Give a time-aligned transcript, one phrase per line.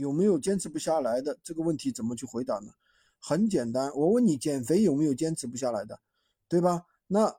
[0.00, 2.72] 有没有坚持不下来的这个问题怎么去回答呢？
[3.18, 6.00] 很简单，我问你减肥有没有坚持不下来的，
[6.48, 6.86] 对吧？
[7.06, 7.36] 那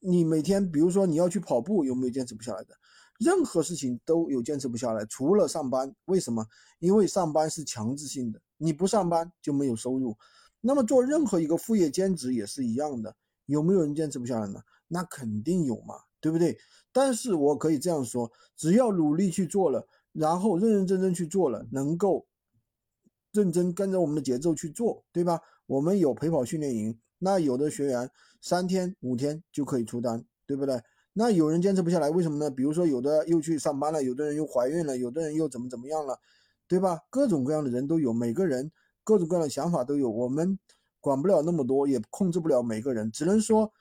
[0.00, 2.74] 你每天比如说你要去跑步，有没有坚持不下来的？
[3.18, 5.94] 任何事情都有坚持不下来，除了上班。
[6.04, 6.46] 为什么？
[6.78, 10.14] 因为上班是强制性的，你不上班就没有收入。
[10.60, 13.16] 那么做任何一个副业兼职也是一样的，
[13.46, 14.60] 有没有人坚持不下来呢？
[14.88, 15.94] 那肯定有嘛，
[16.24, 16.56] 对不对？
[16.90, 19.86] 但是我可以这样说，只要努力去做了。
[20.14, 22.24] 然后认认真真去做了，能够
[23.32, 25.38] 认真跟着我们的节奏去做，对吧？
[25.66, 28.10] 我们有陪跑训练营，那有的学员
[28.40, 30.80] 三天五天就可以出单，对不对？
[31.12, 32.50] 那有人坚持不下来，为什么呢？
[32.50, 36.18] 比如说有的又去上班了，有的人又怀孕了，有的人又怎么怎么样了，
[36.66, 37.00] 对吧？
[37.10, 40.58] 各种各样的人都有，每个人各种各样的想法都有，我们
[41.00, 43.72] 管不了那么多，也控制不了每个人，只能说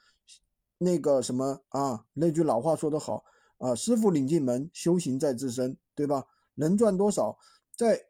[0.84, 3.24] 那个什么啊，那句老话说得好。
[3.60, 6.26] 啊，师傅领进门，修行在自身，对吧？
[6.56, 7.38] 能赚多少，
[7.78, 8.08] 在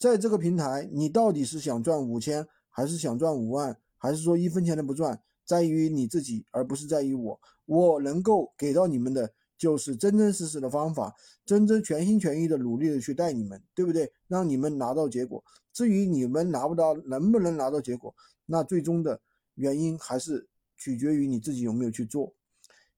[0.00, 7.40] 在这个平台，你到底是想赚五千，还是想赚五万，还是说一分钱都不赚，在于你自己，而不是在于我。
[7.66, 11.14] 我能够给到你们的，就是真真实实的方法，
[11.44, 14.12] 真真全心全意的努力的去带你们，对不对？
[14.26, 15.44] 让你们拿到结果。
[15.72, 18.12] 至于你们拿不到，能不能拿到结果，
[18.46, 19.20] 那最终的
[19.54, 22.34] 原因还是取决于你自己有没有去做。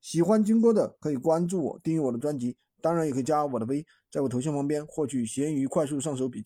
[0.00, 6.36] 喜欢军哥的可以关注我，订阅我的专辑，当然也可以加我的微，在我头像旁边获取闲鱼快速上手笔记。